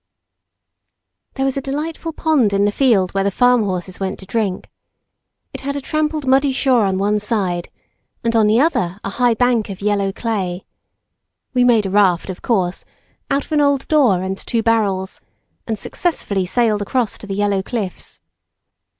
[1.35, 4.67] There was a delightful pond in the field where the farm horses went to drink.
[5.53, 7.69] It had a trampled muddy shore on one side,
[8.23, 10.65] and on the other a high bank of yellow clay.
[11.53, 12.83] We made a raft, of course,
[13.29, 15.21] out of an old door and two barrels,
[15.67, 18.21] and successfully sailed across to the yellow cliffs.